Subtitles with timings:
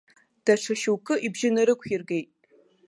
[0.45, 2.29] Даҽа шьоукгьы ибжьы нарықәиргеит.